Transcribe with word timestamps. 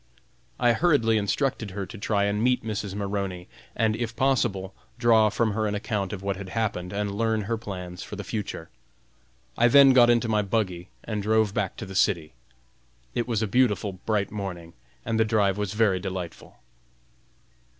I 0.59 0.73
hurriedly 0.73 1.19
instructed 1.19 1.69
her 1.69 1.85
to 1.85 1.95
try 1.95 2.23
and 2.23 2.41
meet 2.41 2.63
Mrs. 2.65 2.95
Maroney, 2.95 3.47
and 3.75 3.95
if 3.95 4.15
possible 4.15 4.73
draw 4.97 5.29
from 5.29 5.51
her 5.51 5.67
an 5.67 5.75
account 5.75 6.11
of 6.11 6.23
what 6.23 6.37
had 6.37 6.49
happened 6.49 6.91
and 6.91 7.11
learn 7.15 7.41
her 7.41 7.55
plans 7.55 8.01
for 8.01 8.15
the 8.15 8.23
future. 8.23 8.71
I 9.59 9.67
then 9.67 9.93
got 9.93 10.09
into 10.09 10.27
my 10.27 10.41
buggy 10.41 10.89
and 11.03 11.21
drove 11.21 11.53
back 11.53 11.77
to 11.77 11.85
the 11.85 11.93
city. 11.93 12.33
It 13.13 13.27
was 13.27 13.43
a 13.43 13.47
beautiful, 13.47 13.93
bright 13.93 14.31
morning, 14.31 14.73
and 15.05 15.19
the 15.19 15.23
drive 15.23 15.59
was 15.59 15.73
very 15.75 15.99
delightful. 15.99 16.57